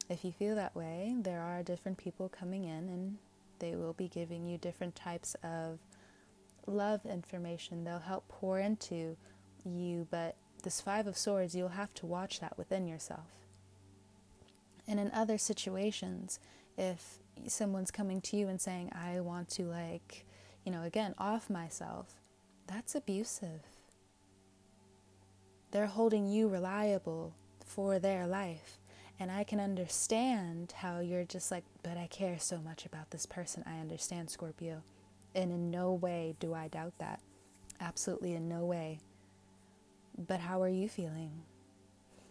If 0.08 0.24
you 0.24 0.32
feel 0.32 0.54
that 0.56 0.74
way, 0.74 1.14
there 1.20 1.40
are 1.40 1.62
different 1.62 1.98
people 1.98 2.28
coming 2.28 2.64
in 2.64 2.88
and 2.88 3.18
they 3.58 3.76
will 3.76 3.92
be 3.92 4.08
giving 4.08 4.46
you 4.46 4.56
different 4.56 4.94
types 4.94 5.36
of 5.42 5.78
love 6.66 7.04
information. 7.04 7.84
They'll 7.84 7.98
help 7.98 8.26
pour 8.28 8.58
into 8.58 9.16
you, 9.64 10.06
but 10.10 10.36
this 10.62 10.80
Five 10.80 11.06
of 11.06 11.16
Swords, 11.16 11.54
you'll 11.54 11.68
have 11.68 11.92
to 11.94 12.06
watch 12.06 12.40
that 12.40 12.56
within 12.56 12.86
yourself. 12.86 13.46
And 14.86 14.98
in 14.98 15.10
other 15.12 15.36
situations, 15.36 16.40
if 16.76 17.18
someone's 17.46 17.90
coming 17.90 18.20
to 18.22 18.36
you 18.36 18.48
and 18.48 18.60
saying, 18.60 18.90
I 18.94 19.20
want 19.20 19.50
to, 19.50 19.64
like, 19.64 20.24
you 20.64 20.72
know, 20.72 20.82
again, 20.82 21.14
off 21.18 21.50
myself, 21.50 22.14
that's 22.66 22.94
abusive. 22.94 23.60
They're 25.70 25.86
holding 25.86 26.26
you 26.26 26.48
reliable 26.48 27.34
for 27.64 27.98
their 27.98 28.26
life. 28.26 28.78
And 29.20 29.32
I 29.32 29.42
can 29.44 29.58
understand 29.58 30.72
how 30.76 31.00
you're 31.00 31.24
just 31.24 31.50
like, 31.50 31.64
but 31.82 31.96
I 31.96 32.06
care 32.06 32.38
so 32.38 32.58
much 32.58 32.86
about 32.86 33.10
this 33.10 33.26
person. 33.26 33.64
I 33.66 33.80
understand 33.80 34.30
Scorpio. 34.30 34.82
And 35.34 35.50
in 35.50 35.70
no 35.70 35.92
way 35.92 36.36
do 36.38 36.54
I 36.54 36.68
doubt 36.68 36.94
that. 36.98 37.20
Absolutely 37.80 38.34
in 38.34 38.48
no 38.48 38.64
way. 38.64 39.00
But 40.16 40.40
how 40.40 40.62
are 40.62 40.68
you 40.68 40.88
feeling? 40.88 41.42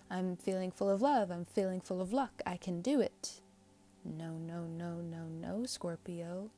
I'm 0.10 0.38
feeling 0.38 0.72
full 0.72 0.90
of 0.90 1.02
love. 1.02 1.30
I'm 1.30 1.46
feeling 1.46 1.82
full 1.82 2.02
of 2.02 2.14
luck. 2.14 2.42
I 2.46 2.58
can 2.58 2.82
do 2.82 3.02
it. 3.02 3.42
No, 4.06 4.32
no, 4.38 4.64
no, 4.64 4.96
no, 4.96 5.26
no, 5.26 5.66
Scorpio. 5.66 6.50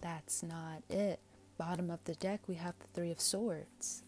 That's 0.00 0.42
not 0.42 0.82
it. 0.88 1.18
Bottom 1.56 1.90
of 1.90 2.04
the 2.04 2.14
deck, 2.14 2.42
we 2.46 2.54
have 2.54 2.78
the 2.78 2.86
Three 2.94 3.10
of 3.10 3.20
Swords. 3.20 4.04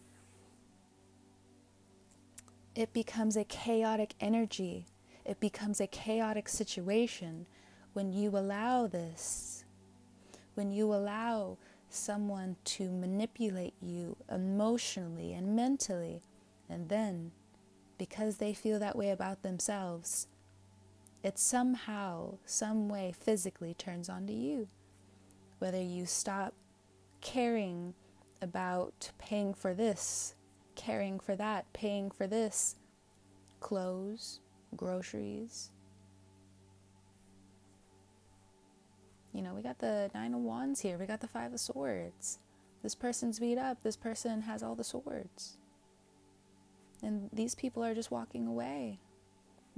It 2.73 2.93
becomes 2.93 3.35
a 3.35 3.43
chaotic 3.43 4.13
energy. 4.21 4.85
It 5.25 5.39
becomes 5.39 5.79
a 5.79 5.87
chaotic 5.87 6.49
situation 6.49 7.45
when 7.93 8.11
you 8.11 8.29
allow 8.31 8.87
this. 8.87 9.65
When 10.55 10.71
you 10.71 10.93
allow 10.93 11.57
someone 11.89 12.55
to 12.63 12.91
manipulate 12.91 13.73
you 13.81 14.17
emotionally 14.29 15.33
and 15.33 15.55
mentally, 15.55 16.21
and 16.69 16.89
then, 16.89 17.31
because 17.97 18.37
they 18.37 18.53
feel 18.53 18.79
that 18.79 18.97
way 18.97 19.09
about 19.09 19.43
themselves, 19.43 20.27
it 21.23 21.37
somehow, 21.37 22.37
some 22.45 22.89
way 22.89 23.13
physically 23.17 23.73
turns 23.73 24.09
onto 24.09 24.33
you 24.33 24.67
whether 25.61 25.79
you 25.79 26.07
stop 26.07 26.55
caring 27.21 27.93
about 28.41 29.11
paying 29.19 29.53
for 29.53 29.75
this, 29.75 30.33
caring 30.73 31.19
for 31.19 31.35
that, 31.35 31.71
paying 31.71 32.09
for 32.09 32.25
this, 32.25 32.77
clothes, 33.59 34.39
groceries. 34.75 35.71
You 39.33 39.41
know, 39.41 39.53
we 39.53 39.61
got 39.61 39.79
the 39.79 40.11
Nine 40.13 40.33
of 40.33 40.41
Wands 40.41 40.81
here, 40.81 40.97
we 40.97 41.05
got 41.05 41.21
the 41.21 41.27
Five 41.27 41.53
of 41.53 41.59
Swords. 41.59 42.39
This 42.83 42.95
person's 42.95 43.39
beat 43.39 43.57
up, 43.57 43.83
this 43.83 43.95
person 43.95 44.41
has 44.41 44.63
all 44.63 44.75
the 44.75 44.83
swords. 44.83 45.57
And 47.03 47.29
these 47.31 47.55
people 47.55 47.83
are 47.83 47.95
just 47.95 48.11
walking 48.11 48.47
away 48.47 48.99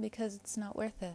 because 0.00 0.34
it's 0.34 0.56
not 0.56 0.76
worth 0.76 1.02
it. 1.02 1.14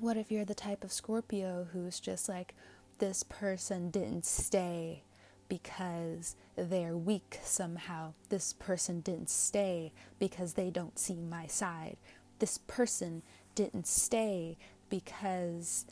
What 0.00 0.16
if 0.16 0.30
you're 0.30 0.44
the 0.44 0.54
type 0.54 0.84
of 0.84 0.92
Scorpio 0.92 1.68
who's 1.72 2.00
just 2.00 2.28
like, 2.28 2.54
this 2.98 3.22
person 3.22 3.90
didn't 3.90 4.24
stay 4.24 5.02
because 5.48 6.36
they're 6.56 6.96
weak 6.96 7.38
somehow. 7.42 8.12
This 8.28 8.52
person 8.52 9.00
didn't 9.00 9.30
stay 9.30 9.92
because 10.18 10.54
they 10.54 10.70
don't 10.70 10.98
see 10.98 11.20
my 11.20 11.46
side. 11.46 11.96
This 12.38 12.58
person 12.66 13.22
didn't 13.54 13.86
stay 13.86 14.58
because 14.90 15.86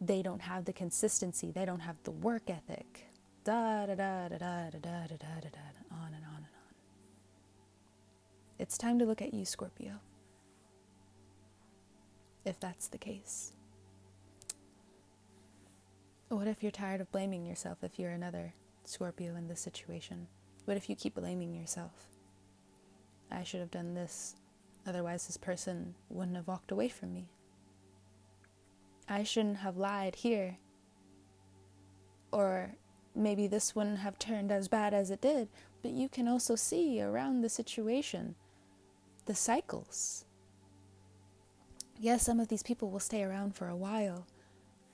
they 0.00 0.22
don't 0.22 0.42
have 0.42 0.64
the 0.64 0.72
consistency, 0.72 1.50
they 1.50 1.64
don't 1.64 1.80
have 1.80 1.96
the 2.04 2.10
work 2.10 2.48
ethic. 2.50 3.06
da 3.44 3.86
da 3.86 3.94
da 3.94 4.28
da 4.28 4.38
da 4.38 4.70
da 4.70 4.78
da 4.80 5.16
da 5.16 5.40
da 5.40 5.50
da 5.50 5.96
on 5.96 6.06
and 6.14 6.24
on 6.24 6.36
and 6.36 6.54
on. 6.62 6.74
It's 8.58 8.78
time 8.78 8.98
to 8.98 9.04
look 9.04 9.20
at 9.22 9.34
you, 9.34 9.44
Scorpio. 9.44 10.00
If 12.44 12.58
that's 12.60 12.88
the 12.88 12.98
case. 12.98 13.52
What 16.34 16.48
if 16.48 16.64
you're 16.64 16.72
tired 16.72 17.00
of 17.00 17.12
blaming 17.12 17.46
yourself 17.46 17.78
if 17.82 17.96
you're 17.96 18.10
another 18.10 18.54
Scorpio 18.82 19.36
in 19.36 19.46
this 19.46 19.60
situation? 19.60 20.26
What 20.64 20.76
if 20.76 20.90
you 20.90 20.96
keep 20.96 21.14
blaming 21.14 21.54
yourself? 21.54 22.08
I 23.30 23.44
should 23.44 23.60
have 23.60 23.70
done 23.70 23.94
this, 23.94 24.34
otherwise, 24.84 25.28
this 25.28 25.36
person 25.36 25.94
wouldn't 26.08 26.36
have 26.36 26.48
walked 26.48 26.72
away 26.72 26.88
from 26.88 27.14
me. 27.14 27.28
I 29.08 29.22
shouldn't 29.22 29.58
have 29.58 29.76
lied 29.76 30.16
here. 30.16 30.58
Or 32.32 32.74
maybe 33.14 33.46
this 33.46 33.76
wouldn't 33.76 34.00
have 34.00 34.18
turned 34.18 34.50
as 34.50 34.66
bad 34.66 34.92
as 34.92 35.12
it 35.12 35.20
did, 35.20 35.48
but 35.82 35.92
you 35.92 36.08
can 36.08 36.26
also 36.26 36.56
see 36.56 37.00
around 37.00 37.42
the 37.42 37.48
situation 37.48 38.34
the 39.26 39.36
cycles. 39.36 40.24
Yes, 41.96 42.24
some 42.24 42.40
of 42.40 42.48
these 42.48 42.64
people 42.64 42.90
will 42.90 42.98
stay 42.98 43.22
around 43.22 43.54
for 43.54 43.68
a 43.68 43.76
while, 43.76 44.26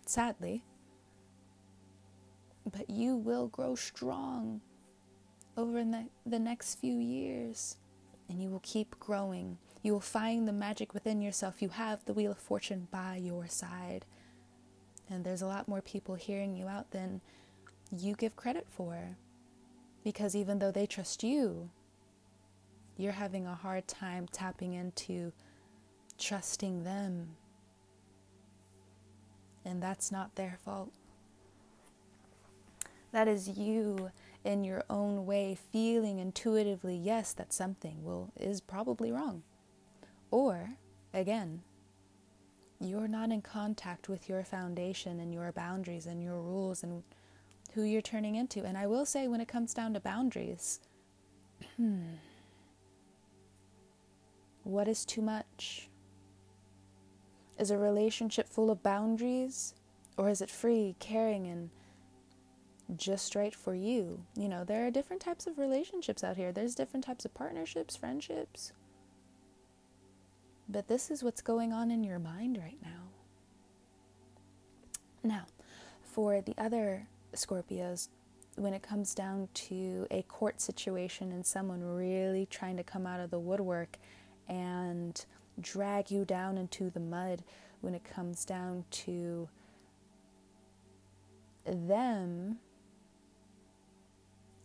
sadly, 0.04 0.64
but 2.70 2.90
you 2.90 3.16
will 3.16 3.48
grow 3.48 3.74
strong 3.74 4.60
over 5.56 5.84
the, 5.84 6.06
the 6.26 6.38
next 6.38 6.76
few 6.76 6.98
years 6.98 7.76
and 8.28 8.42
you 8.42 8.48
will 8.48 8.60
keep 8.62 8.98
growing. 8.98 9.58
You 9.82 9.92
will 9.92 10.00
find 10.00 10.46
the 10.46 10.52
magic 10.52 10.94
within 10.94 11.20
yourself. 11.20 11.62
You 11.62 11.70
have 11.70 12.04
the 12.04 12.12
Wheel 12.12 12.32
of 12.32 12.38
Fortune 12.38 12.88
by 12.90 13.16
your 13.16 13.48
side. 13.48 14.04
And 15.08 15.24
there's 15.24 15.42
a 15.42 15.46
lot 15.46 15.68
more 15.68 15.80
people 15.80 16.14
hearing 16.14 16.54
you 16.54 16.68
out 16.68 16.90
than 16.92 17.20
you 17.90 18.14
give 18.14 18.36
credit 18.36 18.66
for. 18.68 19.16
Because 20.04 20.36
even 20.36 20.58
though 20.58 20.70
they 20.70 20.86
trust 20.86 21.24
you, 21.24 21.70
you're 22.96 23.12
having 23.12 23.46
a 23.46 23.54
hard 23.54 23.88
time 23.88 24.28
tapping 24.30 24.74
into 24.74 25.32
trusting 26.18 26.84
them. 26.84 27.36
And 29.64 29.82
that's 29.82 30.12
not 30.12 30.36
their 30.36 30.58
fault. 30.64 30.92
That 33.12 33.28
is 33.28 33.48
you 33.48 34.10
in 34.44 34.64
your 34.64 34.84
own 34.88 35.26
way 35.26 35.56
feeling 35.72 36.18
intuitively 36.18 36.96
yes 36.96 37.32
that 37.34 37.52
something 37.52 38.04
will 38.04 38.32
is 38.38 38.60
probably 38.60 39.10
wrong. 39.10 39.42
Or 40.30 40.70
again, 41.12 41.62
you're 42.80 43.08
not 43.08 43.30
in 43.30 43.42
contact 43.42 44.08
with 44.08 44.28
your 44.28 44.44
foundation 44.44 45.20
and 45.20 45.34
your 45.34 45.52
boundaries 45.52 46.06
and 46.06 46.22
your 46.22 46.40
rules 46.40 46.82
and 46.82 47.02
who 47.74 47.82
you're 47.82 48.00
turning 48.00 48.36
into. 48.36 48.64
And 48.64 48.78
I 48.78 48.86
will 48.86 49.04
say 49.04 49.28
when 49.28 49.40
it 49.40 49.48
comes 49.48 49.74
down 49.74 49.92
to 49.94 50.00
boundaries, 50.00 50.80
what 54.62 54.88
is 54.88 55.04
too 55.04 55.22
much? 55.22 55.88
Is 57.58 57.70
a 57.70 57.76
relationship 57.76 58.48
full 58.48 58.70
of 58.70 58.82
boundaries 58.82 59.74
or 60.16 60.30
is 60.30 60.40
it 60.40 60.50
free, 60.50 60.96
caring 60.98 61.46
and 61.46 61.70
just 63.00 63.34
right 63.34 63.54
for 63.54 63.74
you. 63.74 64.24
You 64.36 64.48
know, 64.48 64.62
there 64.62 64.86
are 64.86 64.90
different 64.90 65.22
types 65.22 65.46
of 65.46 65.58
relationships 65.58 66.22
out 66.22 66.36
here, 66.36 66.52
there's 66.52 66.74
different 66.74 67.04
types 67.04 67.24
of 67.24 67.34
partnerships, 67.34 67.96
friendships. 67.96 68.72
But 70.68 70.86
this 70.86 71.10
is 71.10 71.24
what's 71.24 71.40
going 71.40 71.72
on 71.72 71.90
in 71.90 72.04
your 72.04 72.20
mind 72.20 72.58
right 72.62 72.78
now. 72.82 73.08
Now, 75.24 75.46
for 76.02 76.40
the 76.40 76.54
other 76.56 77.08
Scorpios, 77.34 78.08
when 78.56 78.74
it 78.74 78.82
comes 78.82 79.14
down 79.14 79.48
to 79.54 80.06
a 80.10 80.22
court 80.22 80.60
situation 80.60 81.32
and 81.32 81.44
someone 81.44 81.82
really 81.82 82.46
trying 82.46 82.76
to 82.76 82.84
come 82.84 83.06
out 83.06 83.20
of 83.20 83.30
the 83.30 83.38
woodwork 83.38 83.96
and 84.48 85.24
drag 85.60 86.10
you 86.10 86.24
down 86.24 86.58
into 86.58 86.90
the 86.90 87.00
mud, 87.00 87.42
when 87.80 87.94
it 87.94 88.04
comes 88.04 88.44
down 88.44 88.84
to 88.90 89.48
them 91.64 92.58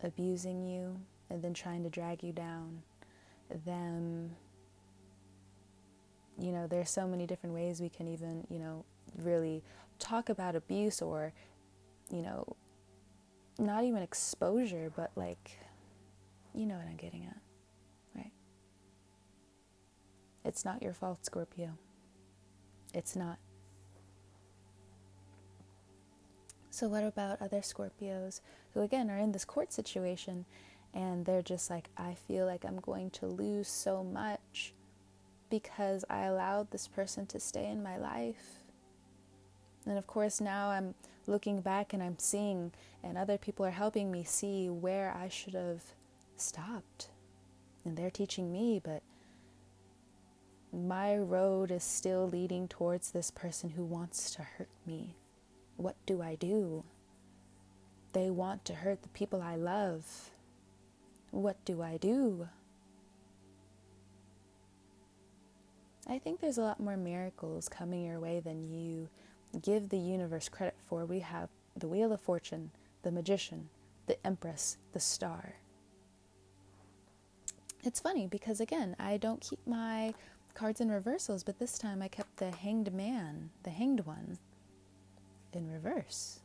abusing 0.06 0.64
you 0.64 0.98
and 1.30 1.44
then 1.44 1.54
trying 1.54 1.84
to 1.84 1.90
drag 1.90 2.24
you 2.24 2.32
down, 2.32 2.82
them, 3.66 4.32
you 6.40 6.52
know, 6.52 6.68
there's 6.68 6.90
so 6.90 7.08
many 7.08 7.26
different 7.26 7.56
ways 7.56 7.82
we 7.82 7.90
can 7.90 8.08
even, 8.08 8.46
you 8.50 8.60
know, 8.60 8.86
really 9.18 9.64
talk 10.00 10.30
about 10.30 10.56
abuse 10.56 11.02
or, 11.02 11.34
you 12.12 12.22
know, 12.22 12.56
not 13.58 13.84
even 13.84 14.02
exposure, 14.02 14.92
but 14.96 15.12
like, 15.16 15.60
you 16.54 16.66
know 16.66 16.76
what 16.76 16.88
I'm 16.88 16.98
getting 16.98 17.26
at, 17.26 17.38
right? 18.16 18.32
It's 20.44 20.64
not 20.66 20.84
your 20.84 20.94
fault, 20.94 21.26
Scorpio. 21.26 21.78
It's 22.94 23.16
not. 23.16 23.40
So, 26.76 26.90
what 26.90 27.06
about 27.06 27.42
other 27.42 27.62
Scorpios 27.62 28.42
who, 28.74 28.82
again, 28.82 29.10
are 29.10 29.18
in 29.18 29.32
this 29.32 29.46
court 29.46 29.72
situation 29.72 30.44
and 30.94 31.26
they're 31.26 31.42
just 31.42 31.70
like, 31.70 31.88
I 31.96 32.16
feel 32.28 32.46
like 32.46 32.66
I'm 32.66 32.82
going 32.82 33.12
to 33.12 33.28
lose 33.28 33.70
so 33.70 34.04
much 34.04 34.74
because 35.50 36.04
I 36.10 36.24
allowed 36.24 36.72
this 36.72 36.90
person 36.90 37.28
to 37.28 37.40
stay 37.40 37.68
in 37.68 37.82
my 37.82 37.96
life? 37.96 38.60
And 39.86 39.98
of 39.98 40.06
course, 40.06 40.42
now 40.42 40.68
I'm 40.68 40.96
looking 41.28 41.62
back 41.62 41.94
and 41.94 42.04
I'm 42.04 42.20
seeing, 42.20 42.74
and 43.02 43.18
other 43.18 43.38
people 43.38 43.66
are 43.66 43.72
helping 43.72 44.12
me 44.12 44.26
see 44.26 44.70
where 44.70 45.16
I 45.18 45.30
should 45.30 45.54
have 45.54 45.82
stopped. 46.36 47.08
And 47.86 47.96
they're 47.96 48.12
teaching 48.12 48.52
me, 48.52 48.82
but 48.84 49.02
my 50.74 51.16
road 51.16 51.72
is 51.72 51.86
still 51.86 52.28
leading 52.28 52.68
towards 52.68 53.12
this 53.12 53.32
person 53.32 53.70
who 53.70 53.86
wants 53.86 54.30
to 54.32 54.42
hurt 54.42 54.68
me. 54.86 55.16
What 55.78 55.96
do 56.06 56.22
I 56.22 56.36
do? 56.36 56.84
They 58.14 58.30
want 58.30 58.64
to 58.66 58.74
hurt 58.74 59.02
the 59.02 59.10
people 59.10 59.42
I 59.42 59.56
love. 59.56 60.32
What 61.32 61.64
do 61.66 61.82
I 61.82 61.98
do? 61.98 62.48
I 66.08 66.20
think 66.20 66.40
there's 66.40 66.58
a 66.58 66.62
lot 66.62 66.80
more 66.80 66.98
miracles 66.98 67.68
coming 67.68 68.04
your 68.04 68.20
way 68.20 68.40
than 68.40 68.64
you 68.64 69.10
give 69.62 69.90
the 69.90 69.98
universe 69.98 70.48
credit 70.48 70.76
for. 70.86 71.06
We 71.06 71.20
have 71.20 71.50
the 71.76 71.88
Wheel 71.88 72.14
of 72.14 72.22
Fortune, 72.22 72.72
the 73.02 73.12
Magician, 73.12 73.70
the 74.06 74.26
Empress, 74.26 74.78
the 74.94 75.00
Star. 75.00 75.56
It's 77.84 78.00
funny 78.00 78.28
because, 78.28 78.60
again, 78.62 78.96
I 79.00 79.18
don't 79.18 79.42
keep 79.42 79.60
my 79.68 80.14
cards 80.54 80.80
in 80.80 80.90
reversals, 80.90 81.44
but 81.44 81.60
this 81.60 81.78
time 81.78 82.02
I 82.02 82.08
kept 82.08 82.38
the 82.38 82.52
Hanged 82.52 82.94
Man, 82.94 83.50
the 83.64 83.72
Hanged 83.72 84.06
One 84.06 84.38
in 85.56 85.72
reverse. 85.72 86.40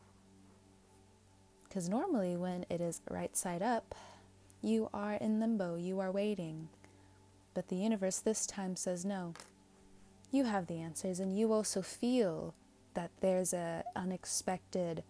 Because 1.64 1.88
normally, 1.88 2.36
when 2.36 2.66
it 2.68 2.80
is 2.80 3.00
right 3.08 3.36
side 3.36 3.62
up, 3.62 3.94
you 4.62 4.90
are 4.92 5.14
in 5.14 5.40
limbo, 5.40 5.76
you 5.76 6.00
are 6.00 6.10
waiting. 6.10 6.68
But 7.54 7.68
the 7.68 7.76
universe 7.76 8.18
this 8.18 8.46
time 8.46 8.76
says 8.76 9.04
no. 9.04 9.34
You 10.32 10.44
have 10.44 10.66
the 10.66 10.80
answers, 10.80 11.20
and 11.20 11.36
you 11.36 11.52
also 11.52 11.82
feel 11.82 12.54
that 12.94 13.10
there's 13.20 13.52
a 13.52 13.84
unexpected 13.96 15.02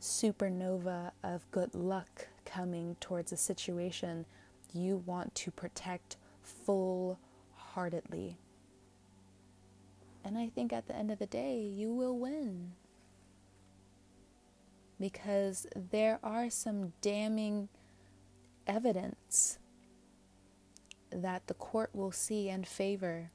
supernova 0.00 1.12
of 1.22 1.50
good 1.50 1.74
luck 1.74 2.28
coming 2.44 2.96
towards 3.00 3.32
a 3.32 3.36
situation 3.36 4.24
you 4.72 5.02
want 5.04 5.34
to 5.34 5.50
protect 5.50 6.16
full 6.42 7.18
heartedly. 7.54 8.36
And 10.24 10.38
I 10.38 10.48
think 10.48 10.72
at 10.72 10.86
the 10.86 10.96
end 10.96 11.10
of 11.10 11.18
the 11.18 11.26
day, 11.26 11.58
you 11.58 11.92
will 11.92 12.18
win 12.18 12.72
because 15.00 15.66
there 15.74 16.18
are 16.22 16.50
some 16.50 16.92
damning 17.00 17.68
evidence 18.66 19.58
that 21.10 21.46
the 21.46 21.54
court 21.54 21.90
will 21.92 22.12
see 22.12 22.48
and 22.48 22.68
favor 22.68 23.30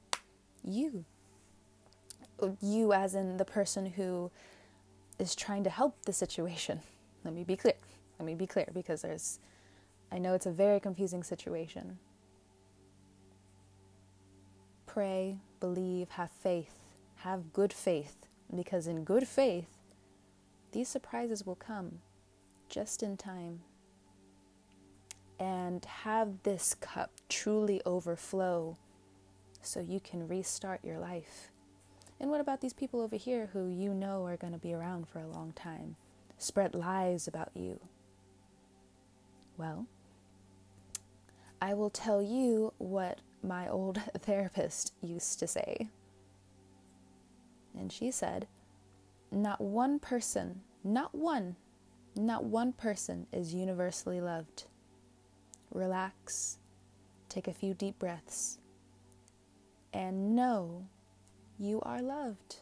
you. 0.62 1.04
You, 2.60 2.92
as 2.92 3.14
in 3.14 3.36
the 3.36 3.44
person 3.44 3.86
who 3.86 4.30
is 5.18 5.34
trying 5.34 5.64
to 5.64 5.70
help 5.70 6.04
the 6.04 6.12
situation. 6.12 6.80
Let 7.24 7.34
me 7.34 7.44
be 7.44 7.56
clear. 7.56 7.74
Let 8.18 8.26
me 8.26 8.34
be 8.34 8.46
clear 8.46 8.68
because 8.72 9.02
there's, 9.02 9.40
I 10.12 10.18
know 10.18 10.34
it's 10.34 10.46
a 10.46 10.52
very 10.52 10.78
confusing 10.80 11.22
situation. 11.22 11.98
Pray, 14.86 15.38
believe, 15.60 16.10
have 16.10 16.30
faith, 16.30 16.74
have 17.16 17.52
good 17.52 17.72
faith, 17.72 18.26
because 18.54 18.86
in 18.86 19.04
good 19.04 19.26
faith, 19.26 19.75
these 20.76 20.88
surprises 20.88 21.46
will 21.46 21.54
come 21.54 22.00
just 22.68 23.02
in 23.02 23.16
time. 23.16 23.60
And 25.40 25.82
have 25.86 26.42
this 26.42 26.74
cup 26.74 27.12
truly 27.30 27.80
overflow 27.86 28.76
so 29.62 29.80
you 29.80 30.00
can 30.00 30.28
restart 30.28 30.84
your 30.84 30.98
life. 30.98 31.50
And 32.20 32.28
what 32.28 32.42
about 32.42 32.60
these 32.60 32.74
people 32.74 33.00
over 33.00 33.16
here 33.16 33.48
who 33.54 33.68
you 33.68 33.94
know 33.94 34.26
are 34.26 34.36
going 34.36 34.52
to 34.52 34.58
be 34.58 34.74
around 34.74 35.08
for 35.08 35.18
a 35.18 35.26
long 35.26 35.54
time? 35.54 35.96
Spread 36.36 36.74
lies 36.74 37.26
about 37.26 37.52
you, 37.54 37.80
Well, 39.56 39.86
I 41.58 41.72
will 41.72 41.88
tell 41.88 42.20
you 42.20 42.74
what 42.76 43.20
my 43.42 43.66
old 43.66 43.98
therapist 44.20 44.92
used 45.00 45.38
to 45.38 45.46
say. 45.46 45.88
And 47.74 47.90
she 47.90 48.10
said, 48.10 48.46
Not 49.30 49.62
one 49.62 49.98
person, 49.98 50.60
not 50.86 51.14
one, 51.14 51.56
not 52.14 52.44
one 52.44 52.72
person 52.72 53.26
is 53.32 53.52
universally 53.52 54.20
loved. 54.20 54.64
Relax, 55.72 56.58
take 57.28 57.48
a 57.48 57.52
few 57.52 57.74
deep 57.74 57.98
breaths, 57.98 58.58
and 59.92 60.36
know 60.36 60.86
you 61.58 61.80
are 61.82 62.00
loved. 62.00 62.60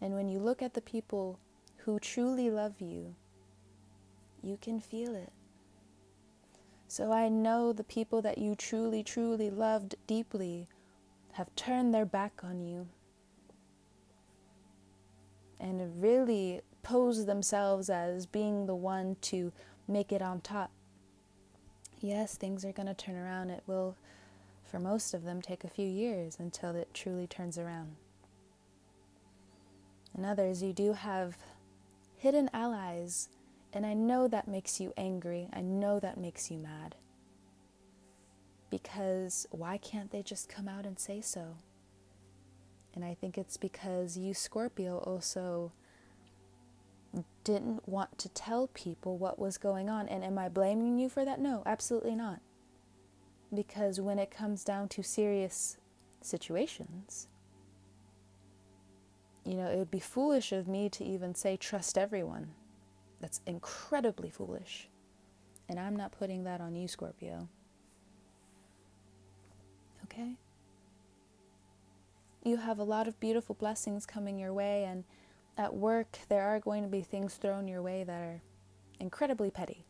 And 0.00 0.14
when 0.14 0.28
you 0.28 0.38
look 0.38 0.62
at 0.62 0.72
the 0.72 0.80
people 0.80 1.38
who 1.84 1.98
truly 1.98 2.50
love 2.50 2.80
you, 2.80 3.14
you 4.42 4.56
can 4.62 4.80
feel 4.80 5.14
it. 5.14 5.32
So 6.88 7.12
I 7.12 7.28
know 7.28 7.72
the 7.72 7.84
people 7.84 8.22
that 8.22 8.38
you 8.38 8.54
truly, 8.54 9.02
truly 9.02 9.50
loved 9.50 9.96
deeply 10.06 10.66
have 11.32 11.54
turned 11.54 11.92
their 11.92 12.06
back 12.06 12.40
on 12.42 12.60
you 12.60 12.88
and 15.60 16.02
really 16.02 16.62
pose 16.82 17.26
themselves 17.26 17.90
as 17.90 18.26
being 18.26 18.66
the 18.66 18.74
one 18.74 19.16
to 19.22 19.52
make 19.86 20.12
it 20.12 20.22
on 20.22 20.40
top. 20.40 20.70
Yes, 22.00 22.36
things 22.36 22.64
are 22.64 22.72
going 22.72 22.88
to 22.88 22.94
turn 22.94 23.16
around. 23.16 23.50
It 23.50 23.62
will, 23.66 23.96
for 24.64 24.78
most 24.78 25.12
of 25.12 25.24
them, 25.24 25.42
take 25.42 25.64
a 25.64 25.68
few 25.68 25.86
years 25.86 26.36
until 26.38 26.74
it 26.74 26.94
truly 26.94 27.26
turns 27.26 27.58
around. 27.58 27.96
In 30.16 30.24
others, 30.24 30.62
you 30.62 30.72
do 30.72 30.94
have 30.94 31.36
hidden 32.16 32.50
allies, 32.52 33.28
and 33.72 33.84
I 33.86 33.94
know 33.94 34.28
that 34.28 34.48
makes 34.48 34.80
you 34.80 34.92
angry. 34.96 35.48
I 35.52 35.60
know 35.60 36.00
that 36.00 36.18
makes 36.18 36.50
you 36.50 36.58
mad. 36.58 36.94
Because 38.70 39.46
why 39.50 39.78
can't 39.78 40.10
they 40.10 40.22
just 40.22 40.48
come 40.48 40.68
out 40.68 40.86
and 40.86 40.98
say 40.98 41.20
so? 41.20 41.56
And 42.94 43.04
I 43.04 43.14
think 43.14 43.38
it's 43.38 43.56
because 43.56 44.16
you, 44.16 44.34
Scorpio, 44.34 44.98
also 44.98 45.72
didn't 47.44 47.88
want 47.88 48.18
to 48.18 48.28
tell 48.28 48.68
people 48.68 49.18
what 49.18 49.38
was 49.38 49.58
going 49.58 49.88
on. 49.88 50.08
And 50.08 50.24
am 50.24 50.38
I 50.38 50.48
blaming 50.48 50.98
you 50.98 51.08
for 51.08 51.24
that? 51.24 51.40
No, 51.40 51.62
absolutely 51.66 52.14
not. 52.14 52.40
Because 53.54 54.00
when 54.00 54.18
it 54.18 54.30
comes 54.30 54.62
down 54.62 54.88
to 54.90 55.02
serious 55.02 55.76
situations, 56.20 57.28
you 59.44 59.54
know, 59.54 59.66
it 59.66 59.76
would 59.76 59.90
be 59.90 60.00
foolish 60.00 60.52
of 60.52 60.68
me 60.68 60.88
to 60.90 61.04
even 61.04 61.34
say 61.34 61.56
trust 61.56 61.98
everyone. 61.98 62.50
That's 63.20 63.40
incredibly 63.46 64.30
foolish. 64.30 64.88
And 65.68 65.78
I'm 65.80 65.96
not 65.96 66.12
putting 66.12 66.44
that 66.44 66.60
on 66.60 66.76
you, 66.76 66.86
Scorpio. 66.88 67.48
Okay? 70.04 70.36
you 72.44 72.56
have 72.56 72.78
a 72.78 72.84
lot 72.84 73.06
of 73.06 73.20
beautiful 73.20 73.54
blessings 73.54 74.06
coming 74.06 74.38
your 74.38 74.52
way, 74.52 74.84
and 74.84 75.04
at 75.56 75.74
work, 75.74 76.18
there 76.28 76.42
are 76.42 76.60
going 76.60 76.82
to 76.82 76.88
be 76.88 77.02
things 77.02 77.34
thrown 77.34 77.68
your 77.68 77.82
way 77.82 78.04
that 78.04 78.20
are 78.20 78.42
incredibly 78.98 79.50
petty. 79.50 79.84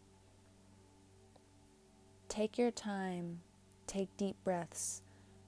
Take 2.29 2.59
your 2.59 2.71
time, 2.71 3.41
take 3.87 4.17
deep 4.17 4.37
breaths, 4.45 5.03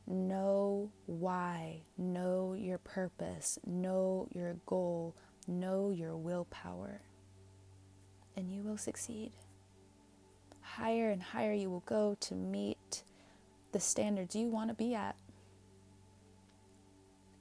know 0.06 0.90
why, 1.06 1.82
know 1.96 2.54
your 2.58 2.78
purpose, 2.78 3.58
know 3.66 4.28
your 4.32 4.56
goal, 4.66 5.14
know 5.46 5.90
your 5.90 6.16
willpower, 6.16 7.02
and 8.36 8.52
you 8.52 8.62
will 8.62 8.78
succeed. 8.78 9.32
Higher 10.60 11.10
and 11.10 11.22
higher 11.22 11.52
you 11.52 11.70
will 11.70 11.84
go 11.86 12.16
to 12.20 12.34
meet 12.34 13.04
the 13.72 13.80
standards 13.80 14.34
you 14.34 14.48
want 14.48 14.68
to 14.68 14.74
be 14.74 14.94
at. 14.94 15.16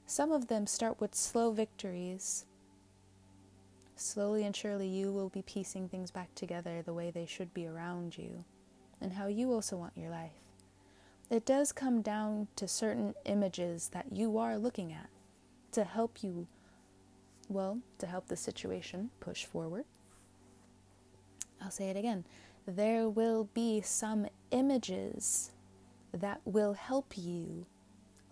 Some 0.06 0.32
of 0.32 0.48
them 0.48 0.66
start 0.66 1.00
with 1.00 1.14
slow 1.14 1.52
victories. 1.52 2.44
Slowly 4.02 4.44
and 4.44 4.54
surely, 4.54 4.88
you 4.88 5.12
will 5.12 5.28
be 5.28 5.42
piecing 5.42 5.88
things 5.88 6.10
back 6.10 6.34
together 6.34 6.82
the 6.82 6.92
way 6.92 7.12
they 7.12 7.24
should 7.24 7.54
be 7.54 7.68
around 7.68 8.18
you 8.18 8.44
and 9.00 9.12
how 9.12 9.28
you 9.28 9.52
also 9.52 9.76
want 9.76 9.96
your 9.96 10.10
life. 10.10 10.32
It 11.30 11.46
does 11.46 11.70
come 11.70 12.02
down 12.02 12.48
to 12.56 12.66
certain 12.66 13.14
images 13.24 13.90
that 13.92 14.06
you 14.10 14.38
are 14.38 14.58
looking 14.58 14.92
at 14.92 15.08
to 15.70 15.84
help 15.84 16.24
you, 16.24 16.48
well, 17.48 17.78
to 17.98 18.06
help 18.08 18.26
the 18.26 18.36
situation 18.36 19.10
push 19.20 19.44
forward. 19.44 19.84
I'll 21.62 21.70
say 21.70 21.88
it 21.88 21.96
again. 21.96 22.24
There 22.66 23.08
will 23.08 23.48
be 23.54 23.82
some 23.82 24.26
images 24.50 25.52
that 26.12 26.40
will 26.44 26.72
help 26.72 27.16
you 27.16 27.66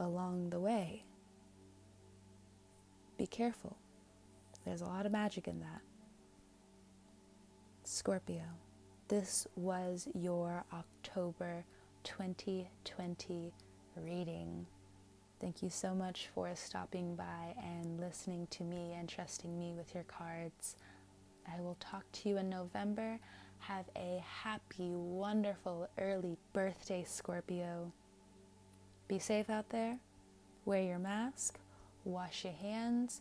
along 0.01 0.51
the 0.51 0.61
way. 0.61 1.05
Be 3.17 3.29
careful. 3.29 3.77
There's 4.65 4.83
a 4.83 4.87
lot 4.87 5.07
of 5.07 5.13
magic 5.13 5.49
in 5.49 5.61
that. 5.61 5.81
Scorpio, 7.85 8.45
this 9.09 9.47
was 9.57 10.09
your 10.15 10.65
October 10.73 11.65
2020 12.05 13.53
reading. 13.97 14.67
Thank 15.41 15.63
you 15.63 15.71
so 15.71 15.95
much 15.95 16.29
for 16.35 16.55
stopping 16.55 17.17
by 17.17 17.55
and 17.63 17.99
listening 17.99 18.47
to 18.51 18.63
me 18.63 18.93
and 18.99 19.09
trusting 19.09 19.59
me 19.59 19.73
with 19.75 19.95
your 19.95 20.05
cards. 20.05 20.77
I 21.51 21.61
will 21.61 21.77
talk 21.81 22.05
to 22.13 22.29
you 22.29 22.37
in 22.37 22.49
November. 22.49 23.19
Have 23.61 23.87
a 23.97 24.23
happy, 24.43 24.91
wonderful 24.95 25.89
early 25.99 26.37
birthday, 26.53 27.05
Scorpio. 27.07 27.93
Be 29.09 29.19
safe 29.19 29.51
out 29.51 29.71
there. 29.71 29.99
Wear 30.67 30.83
your 30.83 30.99
mask 30.99 31.59
wash 32.05 32.45
your 32.45 32.53
hands, 32.55 33.21